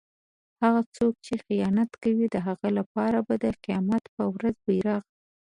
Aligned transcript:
هغه 0.61 0.81
کس 0.87 0.97
چې 1.25 1.33
خیانت 1.45 1.91
کوي 2.03 2.25
د 2.31 2.35
هغه 2.47 2.67
لپاره 2.77 3.17
به 3.27 3.35
د 3.43 3.45
قيامت 3.63 4.03
په 4.15 4.23
ورځ 4.33 4.55
بیرغ 4.67 5.01